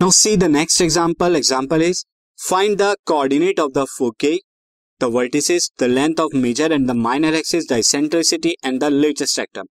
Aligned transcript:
Now 0.00 0.10
see 0.10 0.36
the 0.36 0.44
next 0.44 0.82
example 0.82 1.36
example 1.36 1.82
is 1.82 2.04
find 2.38 2.76
the 2.78 2.94
coordinate 3.06 3.60
of 3.60 3.70
the 3.72 3.84
foci 3.88 4.30
the 5.00 5.04
vertices 5.04 5.68
the 5.80 5.84
length 5.84 6.20
of 6.20 6.36
major 6.36 6.72
and 6.72 6.86
the 6.88 6.94
minor 6.96 7.34
axis 7.34 7.66
the 7.68 7.72
eccentricity 7.72 8.54
and 8.64 8.80
the 8.80 8.84
latus 8.84 9.38
rectum 9.38 9.66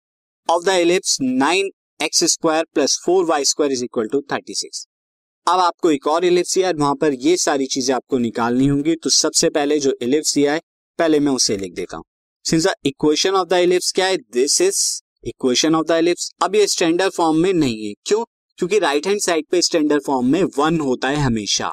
of 0.48 0.64
the 0.64 0.68
ellipse 0.68 1.16
9 1.22 1.70
x 2.00 2.24
square 2.24 2.64
plus 2.74 2.98
four 3.04 3.24
y 3.24 3.44
square 3.44 3.72
is 3.72 3.84
equal 3.84 4.08
to 4.08 4.20
thirty 4.32 4.54
six 4.54 4.86
अब 5.46 5.60
आपको 5.60 5.90
एक 5.90 6.06
और 6.06 6.24
ellipse 6.24 6.54
दिया 6.54 6.68
है, 6.68 6.74
वहाँ 6.74 6.94
पर 6.94 7.14
ये 7.14 7.36
सारी 7.36 7.66
चीज़ें 7.66 7.94
आपको 7.94 8.18
निकालनी 8.18 8.66
होंगी। 8.66 8.96
तो 8.96 9.10
सबसे 9.12 9.50
पहले 9.50 9.78
जो 9.78 9.96
इलिप्स 10.02 10.34
दिया 10.34 10.52
है, 10.52 10.60
पहले 10.98 11.20
मैं 11.20 11.32
उसे 11.32 11.56
लिख 11.56 11.74
देता 11.74 11.96
हूँ। 11.96 12.04
Since 12.44 12.66
the 12.66 12.74
equation 12.86 13.34
of 13.34 13.48
the 13.48 13.66
ellipse 13.68 13.92
क्या 13.92 14.06
है? 14.06 14.16
This 14.16 14.60
is 14.60 14.86
equation 15.24 15.74
of 15.74 15.86
the 15.86 16.04
ellipse 16.04 16.32
अब 16.42 16.54
ये 16.54 16.66
स्टैंडर्ड 16.66 17.12
फॉर्म 17.12 17.38
में 17.38 17.52
नहीं 17.52 17.86
है। 17.86 17.94
क्यों? 18.04 18.24
क्योंकि 18.58 18.78
राइट 18.78 19.06
हैंड 19.06 19.20
साइड 19.20 19.46
पे 19.50 19.60
स्टैंडर्ड 19.62 20.02
फॉर्म 20.02 20.26
में 20.32 20.42
वन 20.58 20.80
होता 20.80 21.08
है 21.08 21.16
हमेशा। 21.16 21.72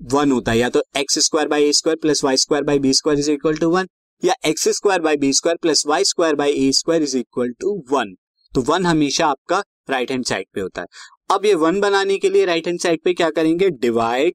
वन 0.00 0.32
होता 0.32 0.52
है, 0.52 0.58
या 0.58 0.68
तो 0.70 0.82
x 0.96 1.18
square 1.18 1.48
by 1.48 1.64
a 1.64 1.72
square 1.72 1.98
plus 2.02 2.24
y 2.24 2.36
square 2.36 2.64
by 2.64 2.78
b 2.78 2.92
square 2.94 3.18
is 3.18 3.30
equal 3.30 3.56
to 3.58 3.70
one 3.70 3.86
या 4.22 4.34
x 4.46 4.68
square 4.68 5.00
by 5.00 5.16
b 5.16 5.32
square 5.32 5.56
plus 5.62 5.86
y 5.86 6.04
square 6.04 6.34
by 6.34 6.52
a 6.58 6.70
square 6.72 7.02
is 7.02 7.16
equal 7.18 7.52
to 7.60 7.76
one 7.90 8.14
तो 8.52 8.60
one 8.62 8.86
हमेशा 8.86 9.26
आपका 9.26 9.62
right 9.90 10.10
hand 10.10 10.24
side 10.24 10.46
पे 10.54 10.60
होता 10.60 10.80
है। 10.80 10.86
अब 11.30 11.44
ये 11.46 11.54
one 11.56 11.80
बनाने 11.80 12.18
के 12.18 12.30
लिए 12.30 12.44
राइट 12.44 12.66
हैंड 12.66 12.80
साइड 12.80 13.00
पे 13.04 13.14
क्या 13.14 13.30
करेंगे? 13.30 13.70
Divide 13.70 14.34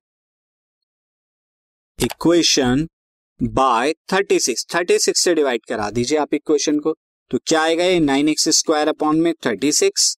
equation 1.99 2.87
by 3.39 3.93
thirty 4.13 4.39
six 4.39 4.65
thirty 4.75 4.97
six 4.99 5.23
से 5.23 5.33
डिवाइड 5.35 5.65
करा 5.69 5.89
दीजिए 5.91 6.17
आप 6.17 6.33
इक्वेशन 6.33 6.79
को। 6.79 6.95
तो 7.31 7.37
क्या 7.47 7.61
आएगा 7.61 7.83
ये? 7.83 7.99
नाइन 7.99 8.29
एक्स 8.29 8.49
स्क्वायर 8.57 8.87
अपॉन 8.87 9.21
में 9.21 9.33
thirty 9.45 9.71
six 9.71 10.15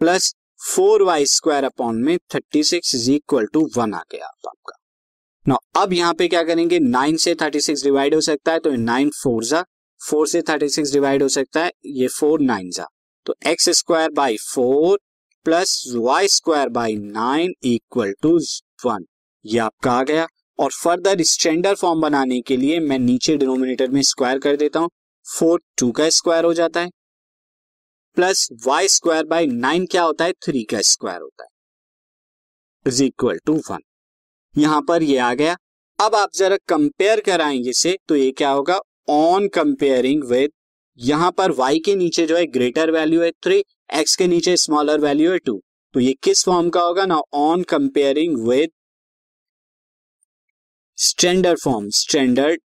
plus 0.00 0.34
four 0.60 1.02
y 1.02 1.26
square 1.26 1.64
upon 1.64 1.96
में 1.96 2.16
thirty 2.34 2.62
six 2.64 2.94
is 2.94 3.10
equal 3.10 3.46
to 3.52 3.68
one 3.76 3.94
आ 3.94 4.02
गया 4.12 4.26
आपका। 4.26 4.72
ना 5.46 5.56
अब 5.76 5.92
यहाँ 5.92 6.14
पे 6.14 6.28
क्या 6.28 6.42
करेंगे? 6.42 6.78
नाइन 6.78 7.16
से 7.16 7.34
थर्टी 7.34 7.60
सिक्स 7.60 7.82
डिवाइड 7.84 8.14
हो 8.14 8.20
सकता 8.20 8.52
है 8.52 8.58
तो 8.58 8.70
नाइन 8.72 9.10
फोर 9.22 9.44
जा, 9.44 9.62
फोर 10.00 10.26
से 10.28 10.42
थर्टी 10.42 10.68
सिक्स 10.68 10.92
डिवाइड 10.92 11.22
हो 11.22 11.28
सकता 11.28 11.64
है, 11.64 11.70
ये 11.86 12.08
फोर 12.08 12.40
नाइन 12.42 12.70
जा। 12.70 12.86
तो 13.26 13.34
x 13.46 13.68
square 13.70 14.10
by 14.10 14.36
four 14.44 14.98
plus 15.46 15.82
y 15.96 16.28
square 16.28 16.68
by 16.70 16.94
nine 16.96 17.54
equal 17.64 18.12
to 18.22 18.36
one, 18.86 19.04
ये 19.44 19.58
आपका 19.60 19.92
आ 19.92 20.02
गया। 20.02 20.26
और 20.58 20.70
फर्दर 20.74 21.22
स्टैंडर्ड 21.24 21.78
फॉर्म 21.78 22.00
बनाने 22.00 22.40
के 22.40 22.56
लिए 22.56 22.80
मैं 22.80 22.98
नीचे 22.98 23.36
डिनोमिनेटर 23.36 23.90
में 23.90 24.00
स्क्वायर 24.02 24.38
कर 24.38 24.56
देता 24.56 24.80
हूँ, 24.80 24.90
फोर 25.26 25.60
टू 25.78 25.90
का 25.90 26.08
स्क्वायर 26.10 26.44
हो 26.44 26.54
जाता 26.54 26.80
है। 26.80 26.90
Plus 28.16 28.48
y 28.66 28.88
square 28.88 29.24
by 29.24 29.46
nine 29.46 29.86
क्या 29.86 30.02
होता 30.02 30.24
है? 30.24 30.32
थ्री 30.32 30.62
का 30.62 30.80
स्क्वायर 30.80 31.20
होता 31.20 31.44
है। 31.44 31.48
Is 32.86 33.02
equal 33.04 33.38
to 33.46 33.56
one. 33.70 33.78
यहाँ 34.54 34.80
पर 34.82 35.02
ये 35.02 35.16
आ 35.18 35.32
गया। 35.34 35.56
अब 35.98 36.14
आप 36.14 36.30
जरा 36.34 36.56
कंपेयर 36.68 37.20
कराएँगे 37.20 37.72
से 37.72 37.96
तो 38.08 38.16
ये 38.16 38.30
क्या 38.32 38.50
होगा? 38.50 38.78
ऑन 39.08 39.48
कंपेयरिंग 39.48 40.24
विद, 40.24 40.50
यहाँ 40.98 41.30
पर 41.32 41.52
y 41.52 41.78
के 41.84 41.94
नीचे 41.94 42.26
जो 42.26 42.36
है 42.36 42.46
ग्रेटर 42.46 42.90
वैल्यू 42.90 43.22
है 43.22 43.30
थ्री 43.30 43.62
एक्स 43.94 44.16
के 44.16 44.26
नीचे 44.26 44.56
स्मॉलर 44.56 45.00
वैल्यू 45.00 45.30
है 45.32 45.38
टू। 45.38 45.60
तो 45.94 46.00
ये 46.00 46.12
किस 46.22 46.44
फॉर्म 46.44 46.70
का 46.70 46.80
होगा? 46.80 47.04
ना, 47.06 47.20
on 47.34 47.62
comparing 47.62 48.36
with 48.48 48.70
standard 50.98 51.58
form 51.58 51.88
standard 51.90 52.60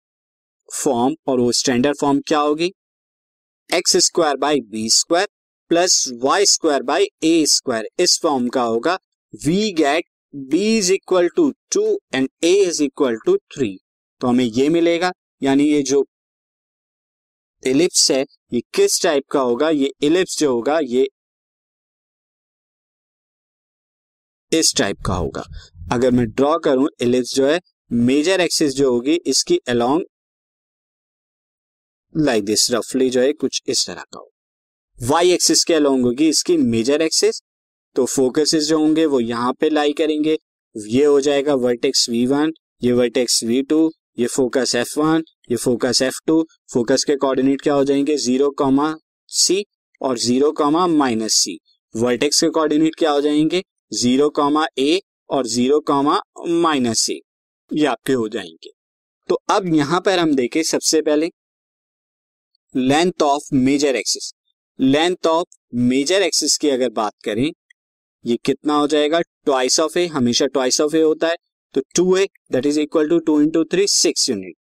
form, 0.73 1.15
और 1.27 1.39
वो 1.39 1.51
स्टैंडर्ड 1.51 1.97
फॉर्म 2.01 2.21
क्या 2.27 2.39
होगी? 2.39 2.71
X 3.69 3.97
square 3.97 4.37
by 4.37 4.59
b 4.61 4.89
square 4.89 5.27
plus 5.71 6.03
y 6.23 6.45
square 6.45 6.83
by 6.83 7.07
a 7.23 7.45
square 7.49 7.87
इस 7.99 8.19
फॉर्म 8.21 8.47
का 8.49 8.63
होगा 8.63 8.97
we 9.33 9.71
get 9.73 10.05
b 10.33 10.77
is 10.77 10.91
equal 10.93 11.27
to 11.35 11.49
two 11.73 11.83
and 12.15 12.29
a 12.43 12.53
is 12.63 12.83
equal 12.83 13.17
to 13.25 13.37
three 13.53 13.77
तो 14.21 14.27
हमें 14.27 14.43
ये 14.45 14.67
मिलेगा, 14.69 15.11
यानी 15.43 15.63
ये 15.63 15.81
जो 15.83 16.05
इलिप्स 17.63 18.09
है, 18.11 18.21
ये 18.53 18.61
किस 18.73 19.01
टाइप 19.03 19.23
का 19.31 19.39
होगा? 19.39 19.69
ये 19.69 19.91
इलिप्स 20.03 20.37
जो 20.39 20.51
होगा, 20.53 20.79
ये 20.79 21.07
इस 24.51 24.73
टाइप 24.77 24.97
का 25.05 25.13
होगा। 25.13 25.43
अगर 25.93 26.11
मैं 26.11 26.25
ड्रॉ 26.27 26.57
करूँ 26.59 26.87
इलिप्स 27.01 27.33
जो 27.35 27.47
है 27.47 27.59
मेजर 27.91 28.41
एक्सिस 28.41 28.75
जो 28.75 28.91
होगी, 28.91 29.15
इसकी 29.15 29.57
अलोंग 29.69 30.01
लाइक 32.15 32.45
दिस 32.45 32.69
रफली 32.71 33.09
जो 33.09 33.21
है, 33.21 33.33
कुछ 33.33 33.61
इस 33.67 33.85
तरह 33.87 34.03
का 34.03 34.19
होगा। 34.19 34.34
वाई 34.99 35.31
एक्सिस 35.31 35.63
के 35.63 35.73
अलोंग 35.73 36.03
होगी? 36.05 36.27
इसकी 36.29 36.55
मेजर 36.57 37.01
एक्सिस 37.01 37.41
तो 37.95 38.05
फोकसेस 38.05 38.63
जो 38.67 38.77
होंगे, 38.79 39.05
वो 39.05 39.19
यहाँ 39.19 39.51
पे 39.59 39.69
लाई 39.69 39.93
करेंगे। 39.93 40.37
ये 40.75 41.03
हो 41.05 41.19
जाएगा 41.21 41.53
वर्टेक्स 41.55 42.07
वी 42.09 42.25
वन 42.25 42.51
ये 42.83 42.91
वर्टेक्स 42.91 43.43
वी 43.43 43.61
टू 43.63 43.89
ये 44.19 44.27
फोकस 44.27 44.75
एफ़ 44.75 44.99
वन 44.99 45.23
ये 45.51 45.55
फोकस 45.57 46.01
एफ़ 46.01 46.19
टू 46.27 46.41
फोकस 46.73 47.03
के 47.03 47.15
कोऑर्डिनेट 47.15 47.61
क्या 47.61 47.73
हो 47.73 47.83
जाएँगे? 47.83 48.15
ज़ीरो 48.17 48.49
कॉमा 48.57 48.95
सी 49.29 49.63
और 50.01 50.17
zero 50.17 50.51
comma 50.51 50.85
minus 50.87 51.33
c 51.33 51.57
vertex 51.95 52.41
के 52.41 52.49
कोऑर्डिनेट 52.49 52.95
क्या 52.99 53.11
हो 53.11 53.21
जाएँगे? 53.21 53.61
ज़ीरो 53.93 54.29
कॉमा 54.31 54.65
ए 54.79 54.99
और 55.29 55.47
ज़ीरो 55.47 55.79
कॉमा 55.87 56.19
माइनस 56.47 56.99
सी 56.99 57.21
ये 57.71 57.85
आपके 57.87 58.13
हो 58.13 58.27
जाएँगे। 58.29 58.71
तो 59.29 59.39
अब 59.49 59.73
यहाँ 59.75 60.01
पर 60.01 60.19
हम 60.19 60.33
देखें 60.35 60.61
सबसे 60.63 61.01
पहले 61.01 61.29
length 62.75 63.23
of 63.23 63.53
major 63.55 63.95
axis 63.95 64.31
length 64.79 65.27
of 65.27 65.47
major 65.81 66.21
axis 66.21 66.57
की 66.57 66.69
अगर 66.69 66.89
बात 66.91 67.13
करें, 67.25 67.51
ये 68.25 68.37
कितना 68.45 68.73
हो 68.73 68.87
जाएगा? 68.87 69.19
ट्वाइस 69.19 69.79
ऑफ़ 69.79 69.97
ए 69.99 70.05
हमेशा 70.07 70.45
ट्वाइस 70.45 70.79
ऑफ़ 70.81 70.95
ए 70.95 71.01
होता 71.01 71.27
है। 71.27 71.35
तो 71.75 71.81
two 71.95 72.15
a 72.17 72.25
that 72.51 72.65
is 72.65 72.79
equal 72.79 73.09
to 73.09 73.19
two 73.19 73.39
into 73.41 73.63
three 73.63 73.85
six 73.87 74.29
unit 74.29 74.55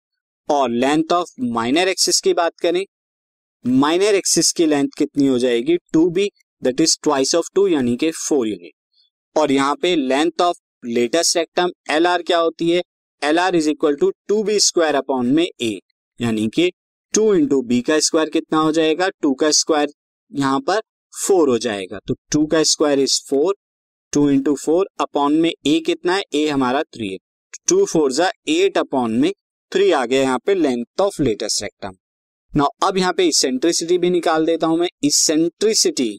और 0.48 0.70
लेंथ 0.70 1.12
ऑफ़ 1.12 1.32
माइनर 1.52 1.88
एक्सिस 1.88 2.20
की 2.20 2.34
बात 2.34 2.52
करें 2.62 2.84
माइनर 3.64 4.14
एक्सिस 4.14 4.52
की 4.52 4.66
लेंथ 4.66 4.88
कितनी 4.98 5.26
हो 5.26 5.38
जाएगी? 5.38 5.76
Two 5.92 6.08
b 6.10 6.30
that 6.62 6.80
is 6.80 6.96
twice 7.02 7.34
of 7.34 7.48
two 7.54 7.66
यानी 7.68 7.96
के 7.96 8.10
फोर 8.18 8.48
यूनिट 8.48 9.38
और 9.38 9.52
यहाँ 9.52 9.74
पे 9.82 9.94
length 9.96 10.42
of 10.42 10.58
latus 10.86 11.36
rectum 11.36 11.70
L 11.90 12.06
R 12.06 12.22
क्या 12.22 12.38
होती 12.38 12.70
है? 12.70 12.82
L 13.22 13.38
R 13.38 13.56
is 13.56 13.68
equal 13.70 13.96
to 13.96 14.12
two 14.28 14.42
b 14.44 14.58
square 14.60 14.94
upon 14.94 15.34
में 15.34 15.46
ए 15.62 15.78
यानी 16.20 16.48
कि 16.54 16.70
टू 17.14 17.32
इंटू 17.34 17.60
बी 17.64 17.80
का 17.82 17.98
स्क्वायर 18.00 18.30
कितना 18.30 18.58
हो 18.58 18.72
जाएगा? 18.72 19.08
टू 19.22 19.34
का 19.34 19.50
स्क्वायर 19.52 19.92
यहाँ 20.34 20.60
पर 20.60 20.80
फोर 21.14 21.48
हो 21.48 21.58
जाएगा। 21.58 21.98
तो 22.08 22.14
टू 22.32 22.44
का 22.46 22.62
square 22.64 22.98
is 23.00 23.20
four, 23.28 23.54
two 24.12 24.28
into 24.30 24.54
four 24.56 24.88
upon 25.00 25.34
में 25.40 25.50
ए 25.66 25.78
कितना 25.86 26.14
है? 26.14 26.22
ए 26.34 26.48
हमारा 26.48 26.82
थ्री 26.84 27.12
है। 27.12 27.18
टू 27.68 27.84
फोर 27.84 28.12
जा 28.12 28.30
एट 28.48 28.78
अपॉन 28.78 29.12
में 29.20 29.32
थ्री 29.72 29.90
आ 29.92 30.04
गया 30.06 30.22
यहाँ 30.22 30.38
पे 30.46 30.54
लेंथ 30.54 31.00
ऑफ़ 31.00 31.22
लेटेस्ट 31.22 31.62
रेक्टम 31.62 31.94
ना 32.52 32.64
अब 32.84 32.98
यहाँ 32.98 33.12
पे 33.12 33.26
इसेंट्रिसिटी 33.28 33.98
भी 33.98 34.10
निकाल 34.10 34.46
देता 34.46 34.66
हूँ 34.66 34.78
मैं। 34.78 34.88
इसेंट्रिसिटी 35.04 36.16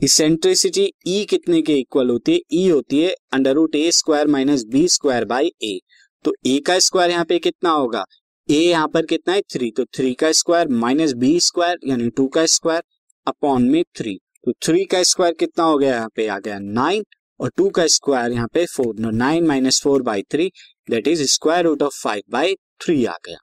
इसेंट्रिसिटी 0.00 0.90
ई 1.06 1.24
कितने 1.24 1.60
के 1.62 1.74
इक्वल 1.74 2.10
होती 2.10 2.32
है? 2.32 2.38
ई 2.52 2.68
e 2.68 2.72
होती 2.72 3.00
है 3.00 3.14
under 3.32 3.54
root 3.54 3.74
a 3.74 3.90
square 3.92 4.26
minus 4.26 4.64
b 4.64 4.86
square 4.88 5.24
by 5.24 5.50
a 5.62 5.78
तो 6.24 6.34
ए 6.46 6.58
का 6.66 6.78
स्क्वायर 6.78 7.10
यहाँ 7.10 7.24
पे 7.24 7.38
कितना 7.38 7.70
होगा? 7.70 8.04
ए 8.48 8.58
यहाँ 8.60 8.88
पर 8.88 9.06
कितना 9.06 9.34
है? 9.34 9.40
थ्री 9.52 9.70
तो 9.70 9.84
थ्री 9.96 10.12
का 10.14 10.30
स्क्वायर 10.32 10.68
माइनस 10.68 11.12
बी 11.14 11.38
स्क्वायर 11.40 11.78
यानी 11.86 12.08
टू 12.10 12.26
का 12.34 12.44
स्क्वायर 12.46 12.82
अपॉन 13.26 13.62
में 13.70 13.82
थ्री 13.96 14.14
तो 14.44 14.52
थ्री 14.64 14.84
का 14.84 15.02
स्क्वायर 15.02 15.34
कितना 15.40 15.64
हो 15.64 15.78
गया? 15.78 15.94
यहाँ 15.94 16.08
पे 16.16 16.26
आ 16.26 16.38
गया 16.38 16.58
नाइन 16.58 17.04
और 17.40 17.50
टू 17.56 17.68
का 17.70 17.86
स्क्वायर 17.86 18.32
यहाँ 18.32 18.48
पे 18.54 18.64
four 18.66 18.94
nine 19.12 19.46
minus 19.46 19.80
four 19.82 20.02
by 20.02 20.22
three 20.32 20.50
that 20.90 21.08
is 21.08 21.22
square 21.32 21.64
root 21.64 21.82
of 21.82 22.00
five 22.02 22.22
by 22.30 22.54
three 22.84 23.04
आ 23.04 23.14
गया। 23.26 23.36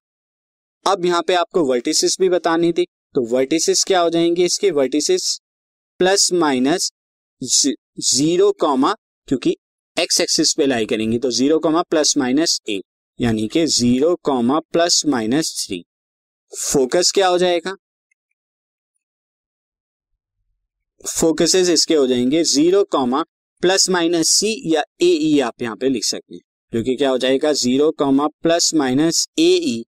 अब 0.85 1.05
यहाँ 1.05 1.21
पे 1.27 1.33
आपको 1.35 1.63
वर्टिसिस 1.65 2.17
भी 2.19 2.29
बतानी 2.29 2.71
थी 2.73 2.85
तो 3.15 3.25
वर्टिसिस 3.35 3.83
क्या 3.83 3.99
हो 3.99 4.09
जाएँगे 4.09 4.45
इसके? 4.45 4.71
Vertices 4.71 5.37
plus 5.99 6.31
minus 6.33 6.91
zero 7.41 8.51
comma 8.59 8.95
क्योंकि 9.27 9.55
एक्स 9.97 10.19
एक्सिस 10.21 10.53
पे 10.53 10.65
लाई 10.65 10.85
करेंगे 10.85 11.17
तो 11.19 11.31
zero 11.31 11.59
comma 11.59 11.81
plus 11.89 12.17
minus 12.17 12.59
a 12.69 12.79
यानी 13.19 13.47
कि 13.47 13.65
zero 13.67 14.15
comma 14.23 14.59
plus 14.73 15.05
minus 15.05 15.53
three 15.59 15.83
focus 16.53 17.11
क्या 17.11 17.27
हो 17.27 17.37
जाएगा? 17.37 17.75
फोकसेस 21.03 21.69
इसके 21.69 21.95
हो 21.95 22.05
जाएँगे 22.07 22.43
zero 22.43 22.83
comma 22.91 23.23
plus 23.63 23.89
minus 23.89 24.29
c 24.29 24.61
या 24.73 24.83
ए 25.01 25.07
ई 25.07 25.39
आप 25.39 25.61
यहाँ 25.61 25.75
पे 25.75 25.89
लिख 25.89 26.03
सकते 26.03 26.35
हैं। 26.35 26.41
जो 26.73 26.83
कि 26.83 26.95
क्या 26.95 27.09
हो 27.09 27.17
जाएगा? 27.17 27.51
Zero 27.53 27.89
comma 27.91 28.27
plus 28.43 28.73
minus 28.73 29.25
a 29.39 29.49
e 29.63 29.83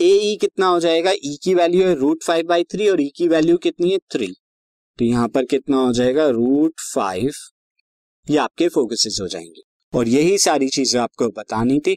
a 0.00 0.12
e 0.22 0.36
कितना 0.40 0.66
हो 0.66 0.80
जाएगा? 0.80 1.12
ई 1.12 1.34
e 1.34 1.36
की 1.44 1.54
वैल्यू 1.54 1.86
है 1.86 1.94
रूट 1.94 2.22
फाइव 2.24 2.46
बाई 2.46 2.64
थ्री 2.64 2.88
और 2.88 3.00
ई 3.00 3.06
e 3.06 3.10
की 3.16 3.28
वैल्यू 3.28 3.56
कितनी 3.58 3.90
है? 3.92 3.98
थ्री 4.12 4.32
तो 4.98 5.04
यहाँ 5.04 5.28
पर 5.28 5.44
कितना 5.44 5.76
हो 5.76 5.92
जाएगा? 5.92 6.28
रूट 6.28 6.80
फाइव 6.94 7.32
ये 8.26 8.36
आपके 8.38 8.68
फोकसेस 8.68 9.18
हो 9.22 9.28
जाएँगे। 9.28 9.62
और 9.92 10.08
यही 10.08 10.38
सारी 10.38 10.68
चीज़ें 10.68 11.00
आपको 11.00 11.28
बतानी 11.30 11.78
थी। 11.80 11.96